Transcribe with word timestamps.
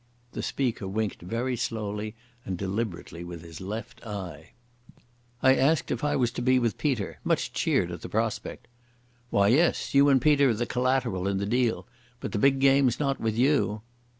The 0.31 0.41
speaker 0.41 0.87
winked 0.87 1.21
very 1.21 1.55
slowly 1.55 2.15
and 2.43 2.57
deliberately 2.57 3.23
with 3.23 3.43
his 3.43 3.61
left 3.61 4.03
eye. 4.03 4.53
I 5.43 5.53
asked 5.55 5.91
if 5.91 6.03
I 6.03 6.15
was 6.15 6.31
to 6.31 6.41
be 6.41 6.57
with 6.57 6.79
Peter, 6.79 7.19
much 7.23 7.53
cheered 7.53 7.91
at 7.91 8.01
the 8.01 8.09
prospect. 8.09 8.67
"Why, 9.29 9.49
yes. 9.49 9.93
You 9.93 10.09
and 10.09 10.19
Peter 10.19 10.49
are 10.49 10.55
the 10.55 10.65
collateral 10.65 11.27
in 11.27 11.37
the 11.37 11.45
deal. 11.45 11.85
But 12.19 12.31
the 12.31 12.39
big 12.39 12.59
game's 12.59 12.99
not 12.99 13.19
with 13.21 13.37
you." 13.37 13.83